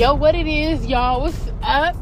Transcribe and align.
Yo, 0.00 0.14
what 0.14 0.34
it 0.34 0.46
is, 0.46 0.86
y'all? 0.86 1.20
What's 1.20 1.52
up? 1.62 1.94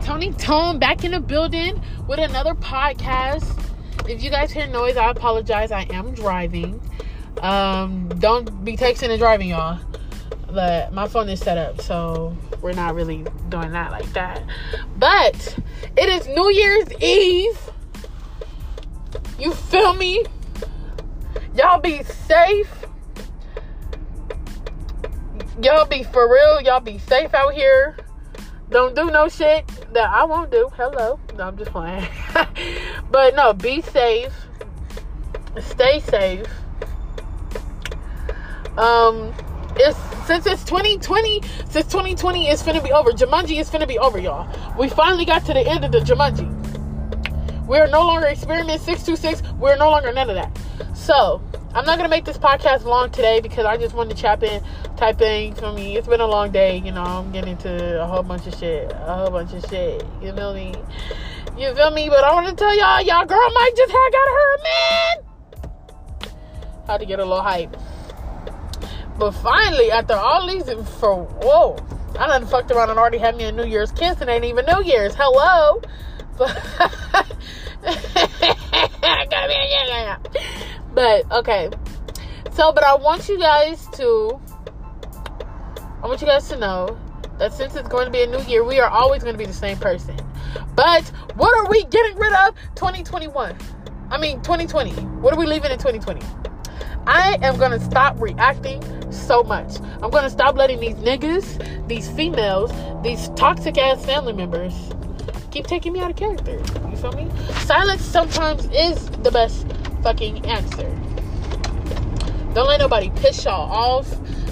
Tony 0.00 0.32
Tone 0.34 0.78
back 0.78 1.02
in 1.02 1.10
the 1.10 1.18
building 1.18 1.82
with 2.06 2.20
another 2.20 2.54
podcast. 2.54 3.68
If 4.08 4.22
you 4.22 4.30
guys 4.30 4.52
hear 4.52 4.68
noise, 4.68 4.96
I 4.96 5.10
apologize. 5.10 5.72
I 5.72 5.88
am 5.90 6.14
driving. 6.14 6.80
Um, 7.40 8.08
don't 8.20 8.64
be 8.64 8.76
texting 8.76 9.10
and 9.10 9.18
driving, 9.18 9.48
y'all. 9.48 9.80
But 10.52 10.92
my 10.92 11.08
phone 11.08 11.28
is 11.28 11.40
set 11.40 11.58
up, 11.58 11.80
so 11.80 12.36
we're 12.60 12.74
not 12.74 12.94
really 12.94 13.26
doing 13.48 13.72
that 13.72 13.90
like 13.90 14.12
that. 14.12 14.44
But 14.96 15.58
it 15.96 16.08
is 16.08 16.28
New 16.28 16.48
Year's 16.52 16.92
Eve. 17.02 17.70
You 19.36 19.52
feel 19.52 19.94
me? 19.94 20.24
Y'all 21.56 21.80
be 21.80 22.04
safe. 22.04 22.79
Y'all 25.62 25.84
be 25.84 26.02
for 26.02 26.30
real. 26.30 26.60
Y'all 26.60 26.80
be 26.80 26.98
safe 26.98 27.34
out 27.34 27.54
here. 27.54 27.96
Don't 28.70 28.94
do 28.94 29.10
no 29.10 29.28
shit 29.28 29.66
that 29.92 30.08
I 30.08 30.24
won't 30.24 30.50
do. 30.50 30.70
Hello. 30.76 31.18
No, 31.36 31.48
I'm 31.48 31.58
just 31.58 31.72
playing. 31.72 32.06
but 33.10 33.34
no, 33.34 33.52
be 33.52 33.82
safe. 33.82 34.32
Stay 35.60 36.00
safe. 36.00 36.46
Um, 38.78 39.34
it's 39.76 39.98
since 40.26 40.46
it's 40.46 40.64
2020, 40.64 41.42
since 41.68 41.86
2020 41.86 42.48
is 42.48 42.62
finna 42.62 42.82
be 42.82 42.92
over. 42.92 43.10
Jumanji 43.10 43.60
is 43.60 43.68
finna 43.68 43.88
be 43.88 43.98
over, 43.98 44.18
y'all. 44.18 44.48
We 44.78 44.88
finally 44.88 45.24
got 45.24 45.44
to 45.46 45.52
the 45.52 45.66
end 45.66 45.84
of 45.84 45.90
the 45.90 45.98
Jumanji. 45.98 46.56
We 47.66 47.78
are 47.78 47.88
no 47.88 48.02
longer 48.02 48.26
experiment 48.26 48.80
626. 48.80 49.42
We're 49.54 49.76
no 49.76 49.90
longer 49.90 50.12
none 50.12 50.30
of 50.30 50.36
that. 50.36 50.56
So 50.96 51.42
I'm 51.74 51.84
not 51.84 51.98
gonna 51.98 52.08
make 52.08 52.24
this 52.24 52.38
podcast 52.38 52.84
long 52.84 53.10
today 53.10 53.40
because 53.40 53.64
I 53.64 53.76
just 53.76 53.94
wanted 53.94 54.16
to 54.16 54.22
chap 54.22 54.42
in, 54.42 54.62
type 55.00 55.20
in 55.22 55.54
for 55.54 55.72
me. 55.72 55.96
It's 55.96 56.06
been 56.06 56.20
a 56.20 56.26
long 56.26 56.52
day, 56.52 56.76
you 56.76 56.92
know. 56.92 57.02
I'm 57.02 57.32
getting 57.32 57.56
to 57.58 58.02
a 58.02 58.06
whole 58.06 58.22
bunch 58.22 58.46
of 58.46 58.54
shit, 58.54 58.92
a 58.92 59.14
whole 59.16 59.30
bunch 59.30 59.54
of 59.54 59.64
shit. 59.70 60.04
You 60.20 60.30
feel 60.34 60.52
me? 60.52 60.74
You 61.56 61.74
feel 61.74 61.90
me? 61.90 62.10
But 62.10 62.22
I 62.22 62.34
want 62.34 62.48
to 62.48 62.54
tell 62.54 62.76
y'all, 62.76 63.00
y'all 63.00 63.24
girl 63.24 63.50
might 63.54 63.70
just 63.74 63.90
have 63.90 64.12
got 64.12 64.28
her 64.36 64.58
man. 64.68 65.16
Had 66.86 66.98
to 66.98 67.06
get 67.06 67.18
a 67.18 67.24
little 67.24 67.42
hype. 67.42 67.74
But 69.18 69.30
finally, 69.32 69.90
after 69.90 70.12
all 70.12 70.46
these, 70.46 70.64
for 70.98 71.24
whoa, 71.24 71.78
I 72.18 72.26
done 72.26 72.46
fucked 72.46 72.70
around 72.70 72.90
and 72.90 72.98
already 72.98 73.18
had 73.18 73.36
me 73.36 73.44
a 73.44 73.52
New 73.52 73.64
Year's 73.64 73.92
kiss 73.92 74.20
and 74.20 74.28
ain't 74.28 74.44
even 74.44 74.66
New 74.66 74.82
Year's. 74.84 75.14
Hello. 75.16 75.80
But. 76.36 77.26
But 80.92 81.30
okay. 81.32 81.70
So, 82.52 82.72
but 82.72 82.84
I 82.84 82.96
want 82.96 83.28
you 83.28 83.38
guys 83.38 83.86
to 83.94 84.40
I 86.02 86.06
want 86.06 86.20
you 86.22 86.26
guys 86.26 86.48
to 86.48 86.56
know 86.56 86.98
that 87.38 87.52
since 87.52 87.74
it's 87.74 87.88
going 87.88 88.06
to 88.06 88.10
be 88.10 88.22
a 88.22 88.26
new 88.26 88.42
year, 88.44 88.64
we 88.64 88.80
are 88.80 88.88
always 88.88 89.22
going 89.22 89.34
to 89.34 89.38
be 89.38 89.44
the 89.44 89.52
same 89.52 89.78
person. 89.78 90.16
But 90.74 91.06
what 91.36 91.54
are 91.54 91.68
we 91.70 91.84
getting 91.84 92.16
rid 92.16 92.32
of 92.32 92.54
2021? 92.74 93.56
I 94.10 94.18
mean 94.18 94.38
2020. 94.38 94.92
What 95.20 95.34
are 95.34 95.38
we 95.38 95.46
leaving 95.46 95.70
in 95.70 95.78
2020? 95.78 96.20
I 97.06 97.38
am 97.42 97.58
going 97.58 97.72
to 97.72 97.80
stop 97.84 98.18
reacting 98.18 98.82
so 99.12 99.42
much. 99.42 99.78
I'm 100.02 100.10
going 100.10 100.24
to 100.24 100.30
stop 100.30 100.56
letting 100.56 100.80
these 100.80 100.94
niggas, 100.94 101.86
these 101.86 102.10
females, 102.10 102.72
these 103.02 103.28
toxic 103.36 103.76
ass 103.76 104.04
family 104.04 104.32
members 104.32 104.74
keep 105.50 105.66
taking 105.66 105.92
me 105.92 106.00
out 106.00 106.10
of 106.10 106.16
character. 106.16 106.62
You 106.90 106.96
feel 106.96 107.12
me? 107.12 107.28
Silence 107.64 108.02
sometimes 108.02 108.68
is 108.72 109.10
the 109.22 109.30
best 109.30 109.66
fucking 110.02 110.46
answer. 110.46 110.88
Don't 112.54 112.66
let 112.68 112.80
nobody 112.80 113.10
piss 113.16 113.44
y'all 113.44 113.70
off. 113.70 114.08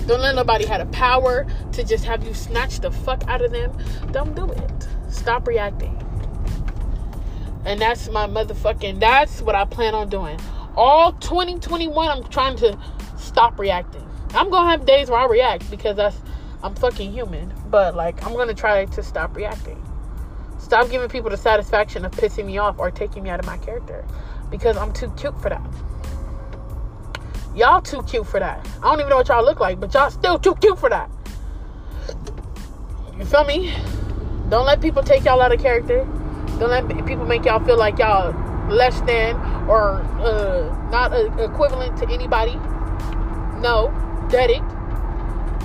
Don't 0.09 0.23
let 0.23 0.34
nobody 0.34 0.64
have 0.64 0.81
the 0.81 0.97
power 0.97 1.47
to 1.73 1.84
just 1.84 2.03
have 2.06 2.25
you 2.27 2.33
snatch 2.33 2.81
the 2.81 2.91
fuck 2.91 3.23
out 3.28 3.43
of 3.43 3.53
them. 3.53 3.71
Don't 4.10 4.34
do 4.34 4.50
it. 4.50 4.88
Stop 5.10 5.47
reacting. 5.47 6.03
And 7.66 7.78
that's 7.78 8.09
my 8.09 8.27
motherfucking, 8.27 9.00
that's 9.00 9.43
what 9.43 9.55
I 9.55 9.66
plan 9.66 9.94
on 9.94 10.09
doing. 10.09 10.41
All 10.77 11.12
2021, 11.12 12.09
I'm 12.09 12.25
trying 12.31 12.56
to 12.56 12.78
stop 13.19 13.59
reacting. 13.59 14.03
I'm 14.31 14.49
gonna 14.49 14.71
have 14.71 14.87
days 14.87 15.10
where 15.10 15.21
I 15.21 15.27
react 15.27 15.71
because 15.71 15.97
that's, 15.97 16.16
I'm 16.62 16.75
fucking 16.75 17.12
human. 17.12 17.53
But 17.69 17.94
like, 17.94 18.25
I'm 18.25 18.32
gonna 18.32 18.55
try 18.55 18.87
to 18.87 19.03
stop 19.03 19.37
reacting. 19.37 19.84
Stop 20.59 20.88
giving 20.88 21.11
people 21.11 21.28
the 21.28 21.37
satisfaction 21.37 22.06
of 22.06 22.12
pissing 22.12 22.47
me 22.47 22.56
off 22.56 22.78
or 22.78 22.91
taking 22.91 23.25
me 23.25 23.28
out 23.28 23.41
of 23.41 23.44
my 23.44 23.59
character 23.59 24.06
because 24.50 24.78
I'm 24.78 24.94
too 24.94 25.12
cute 25.19 25.38
for 25.43 25.50
that. 25.50 25.88
Y'all 27.58 27.82
too 27.82 28.04
cute 28.04 28.24
for 28.24 28.38
that. 28.38 28.64
I 28.78 28.82
don't 28.82 29.00
even 29.00 29.10
know 29.10 29.16
what 29.16 29.26
y'all 29.26 29.44
look 29.44 29.58
like, 29.58 29.80
but 29.80 29.92
y'all 29.92 30.10
still 30.10 30.38
too 30.38 30.54
cute 30.54 30.78
for 30.78 30.88
that. 30.91 31.10
You 33.19 33.24
feel 33.24 33.42
me? 33.42 33.74
Don't 34.48 34.64
let 34.64 34.80
people 34.80 35.02
take 35.02 35.24
y'all 35.24 35.41
out 35.41 35.52
of 35.52 35.60
character. 35.60 36.04
Don't 36.60 36.70
let 36.70 36.86
people 37.04 37.26
make 37.26 37.44
y'all 37.44 37.58
feel 37.64 37.76
like 37.76 37.98
y'all 37.98 38.32
less 38.70 39.00
than 39.00 39.34
or 39.69 39.94
uh, 40.20 40.88
not 40.92 41.12
uh, 41.12 41.26
equivalent 41.42 41.96
to 41.96 42.08
anybody. 42.08 42.54
No, 43.60 43.90
dead 44.30 44.50
it. 44.50 44.62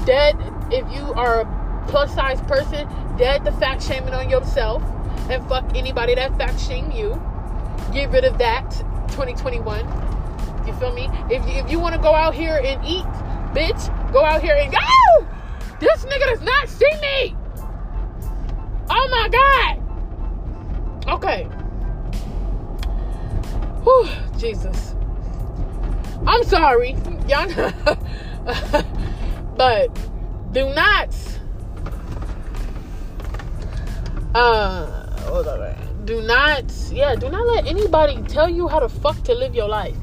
Dead 0.08 0.36
if 0.72 0.92
you 0.92 1.14
are 1.14 1.42
a 1.42 1.86
plus 1.88 2.12
size 2.16 2.42
person. 2.42 2.88
Dead 3.20 3.46
the 3.46 3.52
fact 3.52 3.84
shaming 3.84 4.16
on 4.16 4.32
yourself 4.32 4.82
and 5.30 5.48
fuck 5.48 5.64
anybody 5.76 6.16
that 6.16 6.36
fact 6.40 6.60
shame 6.60 6.90
you. 6.90 7.22
Get 7.94 8.10
rid 8.10 8.24
of 8.24 8.40
that 8.40 8.72
2021. 9.10 10.13
You 10.66 10.74
feel 10.74 10.94
me? 10.94 11.10
If 11.30 11.46
you, 11.48 11.62
if 11.62 11.70
you 11.70 11.80
want 11.80 11.96
to 11.96 12.02
go 12.02 12.16
out 12.16 12.34
here 12.34 12.62
and 12.64 12.84
eat, 12.86 13.06
bitch, 13.54 14.14
go 14.14 14.24
out 14.24 14.42
here 14.42 14.56
and 14.56 14.72
go. 14.72 15.28
This 15.80 16.06
nigga 16.06 16.30
does 16.30 16.42
not 16.42 16.70
see 16.70 16.92
me. 17.02 17.36
Oh 18.90 19.08
my 19.10 19.28
god. 19.30 19.80
Okay. 21.16 21.44
Whew, 23.84 24.08
Jesus. 24.38 24.96
I'm 26.26 26.44
sorry, 26.44 26.96
y'all. 27.28 27.74
but 29.58 29.94
do 30.54 30.74
not. 30.74 31.14
Uh. 34.34 35.00
Do 36.06 36.22
not. 36.22 36.64
Yeah, 36.92 37.16
do 37.16 37.30
not 37.30 37.48
let 37.48 37.66
anybody 37.66 38.22
tell 38.24 38.50
you 38.50 38.68
how 38.68 38.80
to 38.80 38.90
fuck 38.90 39.22
to 39.24 39.34
live 39.34 39.56
your 39.56 39.70
life 39.70 39.96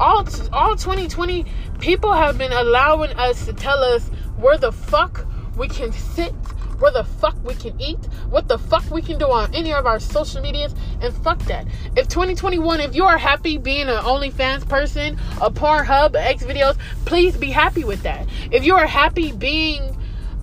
all 0.00 0.26
all 0.52 0.74
2020 0.74 1.44
people 1.78 2.12
have 2.12 2.38
been 2.38 2.52
allowing 2.52 3.12
us 3.18 3.44
to 3.44 3.52
tell 3.52 3.78
us 3.84 4.08
where 4.38 4.56
the 4.56 4.72
fuck 4.72 5.26
we 5.56 5.68
can 5.68 5.92
sit 5.92 6.32
where 6.78 6.90
the 6.90 7.04
fuck 7.04 7.36
we 7.44 7.54
can 7.54 7.78
eat 7.78 7.98
what 8.30 8.48
the 8.48 8.58
fuck 8.58 8.90
we 8.90 9.02
can 9.02 9.18
do 9.18 9.26
on 9.26 9.54
any 9.54 9.72
of 9.74 9.84
our 9.84 10.00
social 10.00 10.40
medias 10.40 10.74
and 11.02 11.14
fuck 11.18 11.38
that. 11.40 11.66
If 11.96 12.08
2021 12.08 12.80
if 12.80 12.94
you 12.94 13.04
are 13.04 13.18
happy 13.18 13.58
being 13.58 13.88
an 13.88 13.98
onlyfans 13.98 14.66
person 14.66 15.18
a 15.42 15.50
pornhub 15.50 16.16
x 16.16 16.42
videos 16.42 16.78
please 17.04 17.36
be 17.36 17.50
happy 17.50 17.84
with 17.84 18.02
that. 18.02 18.26
If 18.50 18.64
you 18.64 18.76
are 18.76 18.86
happy 18.86 19.32
being 19.32 19.96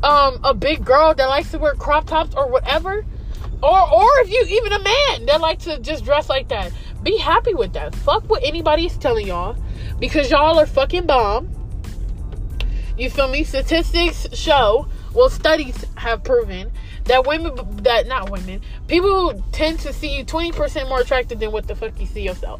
um 0.04 0.40
a 0.44 0.54
big 0.54 0.86
girl 0.86 1.16
that 1.16 1.26
likes 1.26 1.50
to 1.52 1.58
wear 1.58 1.74
crop 1.74 2.06
tops 2.06 2.36
or 2.36 2.48
whatever 2.48 3.04
or 3.64 3.94
or 3.94 4.08
if 4.20 4.30
you 4.30 4.46
even 4.58 4.74
a 4.74 4.84
man 4.84 5.26
that 5.26 5.42
like 5.42 5.60
to 5.60 5.80
just 5.80 6.06
dress 6.06 6.30
like 6.30 6.48
that 6.50 6.72
be 7.04 7.18
happy 7.18 7.54
with 7.54 7.74
that. 7.74 7.96
Fuck 7.96 8.30
what 8.30 8.44
anybody 8.44 8.86
is 8.86 8.98
telling 8.98 9.28
y'all 9.28 9.56
because 10.00 10.30
y'all 10.30 10.60
are 10.60 10.66
fucking 10.66 11.06
bomb. 11.06 11.50
You 12.98 13.10
feel 13.10 13.30
me? 13.30 13.44
Statistics 13.44 14.28
show, 14.34 14.88
well, 15.14 15.30
studies 15.30 15.86
have 15.96 16.24
proven 16.24 16.72
that 17.06 17.26
women, 17.26 17.56
that 17.84 18.08
not 18.08 18.30
women, 18.30 18.62
people 18.88 19.42
tend 19.52 19.80
to 19.80 19.94
see 19.94 20.18
you 20.18 20.26
20% 20.26 20.90
more 20.90 21.00
attractive 21.00 21.40
than 21.40 21.52
what 21.52 21.68
the 21.68 21.76
fuck 21.76 22.00
you 22.00 22.06
see 22.06 22.24
yourself. 22.24 22.60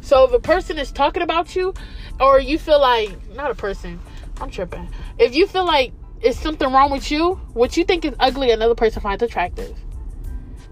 So 0.00 0.24
if 0.24 0.32
a 0.32 0.40
person 0.40 0.78
is 0.78 0.90
talking 0.90 1.22
about 1.22 1.54
you, 1.54 1.74
or 2.18 2.40
you 2.40 2.58
feel 2.58 2.80
like, 2.80 3.10
not 3.34 3.50
a 3.50 3.54
person, 3.54 4.00
I'm 4.40 4.50
tripping. 4.50 4.88
If 5.18 5.34
you 5.34 5.46
feel 5.46 5.64
like 5.66 5.92
it's 6.20 6.40
something 6.40 6.72
wrong 6.72 6.90
with 6.90 7.10
you, 7.10 7.34
what 7.52 7.76
you 7.76 7.84
think 7.84 8.04
is 8.04 8.14
ugly, 8.18 8.50
another 8.50 8.74
person 8.74 9.00
finds 9.00 9.22
attractive. 9.22 9.78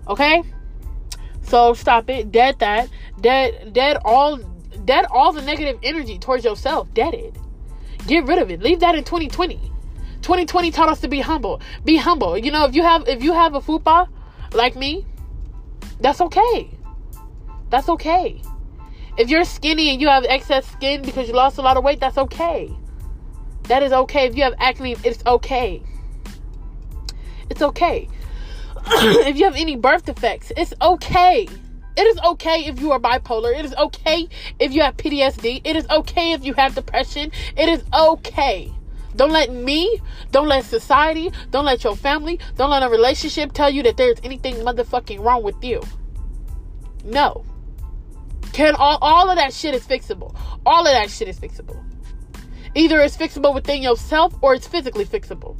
Okay? 0.09 0.43
So 1.43 1.75
stop 1.75 2.09
it. 2.11 2.33
Dead 2.33 2.59
that. 2.61 2.89
Dead 3.21 3.73
dead 3.73 3.99
all 4.05 4.39
dead 4.85 5.05
all 5.11 5.33
the 5.33 5.43
negative 5.43 5.79
energy 5.83 6.19
towards 6.19 6.45
yourself. 6.45 6.93
Dead 6.95 7.15
it. 7.15 7.37
Get 8.07 8.25
rid 8.25 8.39
of 8.39 8.51
it. 8.51 8.61
Leave 8.61 8.81
that 8.81 8.95
in 8.95 9.05
2020. 9.05 9.57
2020 10.23 10.71
taught 10.71 10.89
us 10.89 11.01
to 11.01 11.09
be 11.09 11.21
humble. 11.21 11.61
Be 11.85 11.97
humble. 11.97 12.39
You 12.39 12.51
know, 12.51 12.65
if 12.65 12.75
you 12.75 12.83
have 12.83 13.09
if 13.09 13.23
you 13.23 13.33
have 13.33 13.55
a 13.55 13.61
fupa 13.61 14.09
like 14.53 14.77
me, 14.77 15.05
that's 16.01 16.21
okay. 16.21 16.71
That's 17.71 17.89
okay. 17.89 18.41
If 19.19 19.29
you're 19.29 19.45
skinny 19.45 19.91
and 19.91 20.01
you 20.01 20.09
have 20.09 20.25
excess 20.25 20.67
skin 20.67 21.03
because 21.03 21.29
you 21.29 21.35
lost 21.35 21.59
a 21.59 21.63
lot 21.63 21.77
of 21.77 21.85
weight, 21.85 22.01
that's 22.01 22.19
okay. 22.19 22.71
That 23.65 23.83
is 23.83 23.93
okay. 23.93 24.27
If 24.27 24.37
you 24.37 24.43
have 24.45 24.55
acne, 24.59 24.97
it's 25.05 25.25
okay. 25.27 25.83
It's 27.51 27.63
okay. 27.63 28.09
if 29.27 29.37
you 29.37 29.45
have 29.45 29.57
any 29.57 29.77
birth 29.77 30.05
defects, 30.05 30.53
it's 30.57 30.75
okay. 30.81 31.49
It 31.97 32.03
is 32.03 32.19
okay 32.25 32.65
if 32.65 32.81
you 32.81 32.93
are 32.93 32.99
bipolar. 32.99 33.57
It 33.57 33.65
is 33.65 33.75
okay 33.75 34.29
if 34.59 34.73
you 34.73 34.83
have 34.83 34.97
PTSD. 34.97 35.61
It 35.65 35.77
is 35.77 35.87
okay 35.91 36.33
if 36.33 36.45
you 36.45 36.55
have 36.55 36.75
depression. 36.75 37.31
It 37.57 37.69
is 37.69 37.85
okay. 37.93 38.73
Don't 39.15 39.31
let 39.31 39.53
me, 39.53 40.01
don't 40.31 40.49
let 40.49 40.65
society, 40.65 41.31
don't 41.51 41.67
let 41.67 41.85
your 41.85 41.97
family, 41.97 42.41
don't 42.57 42.71
let 42.71 42.83
a 42.83 42.89
relationship 42.89 43.53
tell 43.53 43.69
you 43.69 43.83
that 43.83 43.99
there's 43.99 44.19
anything 44.25 44.55
motherfucking 44.57 45.23
wrong 45.23 45.43
with 45.43 45.63
you. 45.63 45.83
No. 47.05 47.45
Can 48.55 48.75
all, 48.75 48.99
all 49.01 49.29
of 49.29 49.37
that 49.37 49.53
shit 49.53 49.75
is 49.75 49.87
fixable. 49.87 50.35
All 50.65 50.87
of 50.87 50.93
that 50.93 51.11
shit 51.11 51.29
is 51.29 51.39
fixable. 51.39 51.83
Either 52.75 53.01
it's 53.01 53.17
fixable 53.17 53.55
within 53.55 53.83
yourself 53.83 54.35
or 54.41 54.55
it's 54.55 54.67
physically 54.67 55.05
fixable. 55.05 55.57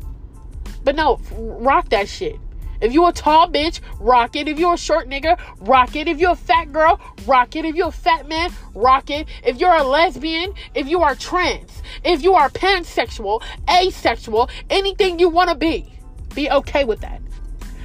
But 0.83 0.97
no, 0.97 1.21
rock 1.31 1.91
that 1.91 2.09
shit. 2.09 2.39
If 2.83 2.93
you 2.93 3.07
a 3.07 3.13
tall 3.13 3.49
bitch, 3.49 3.81
rock 4.01 4.35
it. 4.35 4.49
If 4.49 4.59
you're 4.59 4.75
a 4.75 4.79
short 4.79 5.09
nigga, 5.09 5.39
rock 5.61 5.95
it. 5.95 6.09
If 6.09 6.19
you're 6.19 6.33
a 6.33 6.37
fat 6.37 6.73
girl, 6.73 7.01
rock 7.27 7.55
it. 7.55 7.65
If 7.65 7.77
you're 7.77 7.89
a 7.89 7.93
fat 7.93 8.29
man, 8.29 8.51
rock 8.75 9.09
it. 9.09 9.29
If 9.45 9.59
you're 9.61 9.75
a 9.75 9.85
lesbian, 9.85 10.53
if 10.75 10.89
you 10.89 11.01
are 11.01 11.15
trans, 11.15 11.81
if 12.05 12.25
you 12.25 12.35
are 12.35 12.51
pansexual, 12.51 13.41
asexual, 13.71 14.51
anything 14.69 15.21
you 15.21 15.29
want 15.29 15.49
to 15.51 15.55
be, 15.55 15.95
be 16.35 16.51
okay 16.51 16.85
with 16.85 17.01
that. 17.01 17.23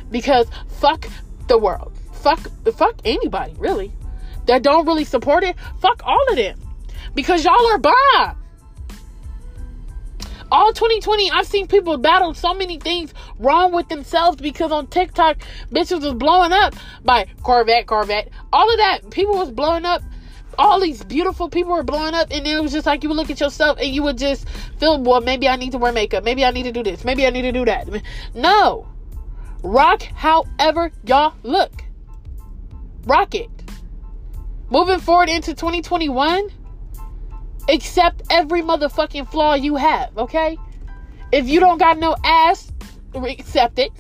Because 0.10 0.48
fuck 0.68 1.08
the 1.48 1.60
world. 1.60 1.94
Fuck 2.12 2.40
fuck 2.74 2.96
anybody, 3.06 3.54
really. 3.60 3.94
That 4.48 4.64
don't 4.64 4.88
really 4.88 5.06
support 5.06 5.44
it. 5.44 5.56
Fuck 5.80 6.02
all 6.04 6.28
of 6.30 6.38
them. 6.38 6.60
Because 7.14 7.46
y'all 7.46 7.68
are 7.68 7.78
bomb 7.78 8.38
all 10.52 10.72
2020 10.72 11.32
i've 11.32 11.46
seen 11.46 11.68
people 11.68 11.98
battle 11.98 12.34
so 12.34 12.54
many 12.54 12.80
things 12.80 13.14
wrong 13.40 13.72
with 13.72 13.88
themselves 13.90 14.38
because 14.38 14.72
on 14.72 14.88
tiktok 14.88 15.38
bitches 15.72 16.02
was 16.02 16.14
blowing 16.14 16.52
up 16.52 16.74
by 17.04 17.26
corvette 17.44 17.88
corvette. 17.88 18.30
All 18.54 18.70
of 18.70 18.78
that 18.78 19.10
people 19.10 19.36
was 19.38 19.52
blowing 19.52 19.86
up. 19.86 20.02
All 20.60 20.80
these 20.80 21.04
beautiful 21.04 21.50
people 21.50 21.74
were 21.74 21.84
blowing 21.84 22.14
up 22.14 22.30
and 22.32 22.48
it 22.48 22.62
was 22.62 22.72
just 22.72 22.86
like 22.86 23.04
you 23.04 23.10
would 23.10 23.16
look 23.16 23.30
at 23.30 23.40
yourself 23.40 23.78
and 23.80 23.90
you 23.90 24.02
would 24.04 24.18
just 24.18 24.50
feel 24.80 25.02
well 25.02 25.22
maybe 25.22 25.48
i 25.48 25.56
need 25.56 25.72
to 25.72 25.78
wear 25.78 25.92
makeup. 25.92 26.24
Maybe 26.24 26.44
i 26.44 26.52
need 26.52 26.64
to 26.64 26.72
do 26.72 26.84
this. 26.84 27.04
Maybe 27.04 27.26
i 27.26 27.30
need 27.30 27.44
to 27.44 27.52
do 27.52 27.66
that. 27.66 27.88
No. 28.34 28.88
Rock 29.64 30.04
however 30.04 30.92
y'all 31.06 31.34
look. 31.44 31.84
Rock 33.06 33.36
it. 33.36 33.50
Moving 34.70 35.00
forward 35.00 35.30
into 35.30 35.54
2021 35.54 36.50
accept 37.70 38.24
every 38.30 38.62
motherfucking 38.62 39.30
flaw 39.30 39.54
you 39.54 39.76
have, 39.76 40.18
okay? 40.18 40.58
If 41.32 41.48
you 41.48 41.60
don't 41.60 41.78
got 41.78 41.98
no 41.98 42.16
ass, 42.24 42.72
accept 43.14 43.80
it. 43.80 43.92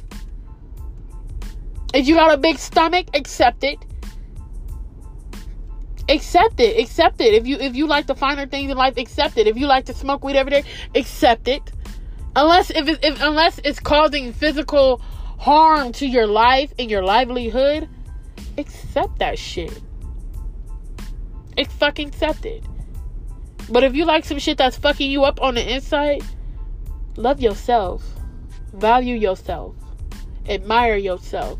If 1.93 2.07
you 2.07 2.15
got 2.15 2.33
a 2.33 2.37
big 2.37 2.57
stomach, 2.57 3.07
accept 3.13 3.63
it. 3.63 3.79
Accept 6.09 6.59
it. 6.59 6.79
Accept 6.79 7.19
it. 7.21 7.33
If 7.33 7.47
you 7.47 7.57
if 7.57 7.75
you 7.75 7.87
like 7.87 8.07
the 8.07 8.15
finer 8.15 8.45
things 8.45 8.71
in 8.71 8.77
life, 8.77 8.97
accept 8.97 9.37
it. 9.37 9.47
If 9.47 9.57
you 9.57 9.67
like 9.67 9.85
to 9.85 9.93
smoke 9.93 10.23
weed 10.23 10.35
every 10.35 10.51
day, 10.51 10.63
accept 10.95 11.47
it. 11.47 11.71
Unless 12.35 12.69
if, 12.69 12.87
if 13.03 13.21
unless 13.21 13.59
it's 13.63 13.79
causing 13.79 14.31
physical 14.31 15.01
harm 15.37 15.91
to 15.93 16.07
your 16.07 16.27
life 16.27 16.71
and 16.79 16.89
your 16.89 17.03
livelihood, 17.03 17.89
accept 18.57 19.19
that 19.19 19.37
shit. 19.37 19.81
It's 21.57 21.73
fucking 21.73 22.09
accept 22.09 22.45
it. 22.45 22.63
But 23.69 23.83
if 23.83 23.95
you 23.95 24.05
like 24.05 24.23
some 24.23 24.39
shit 24.39 24.57
that's 24.57 24.77
fucking 24.77 25.11
you 25.11 25.25
up 25.25 25.41
on 25.41 25.55
the 25.55 25.73
inside, 25.73 26.23
love 27.17 27.41
yourself. 27.41 28.03
Value 28.73 29.15
yourself. 29.15 29.75
Admire 30.47 30.95
yourself. 30.95 31.59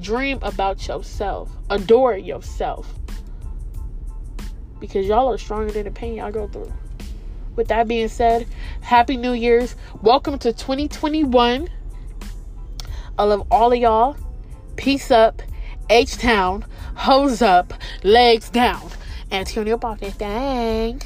Dream 0.00 0.38
about 0.42 0.86
yourself. 0.86 1.50
Adore 1.70 2.16
yourself. 2.16 2.94
Because 4.78 5.06
y'all 5.06 5.32
are 5.32 5.38
stronger 5.38 5.72
than 5.72 5.84
the 5.84 5.90
pain 5.90 6.14
y'all 6.14 6.30
go 6.30 6.46
through. 6.46 6.72
With 7.56 7.68
that 7.68 7.88
being 7.88 8.08
said, 8.08 8.46
Happy 8.80 9.16
New 9.16 9.32
Year's. 9.32 9.74
Welcome 10.00 10.38
to 10.38 10.52
2021. 10.52 11.68
I 13.18 13.22
love 13.24 13.46
all 13.50 13.72
of 13.72 13.78
y'all. 13.78 14.16
Peace 14.76 15.10
up. 15.10 15.42
H 15.90 16.16
Town. 16.18 16.64
Hose 16.94 17.42
up. 17.42 17.74
Legs 18.04 18.48
down. 18.48 18.90
Antonio 19.30 19.76
Bogdan. 19.76 20.14
Dang. 20.18 21.02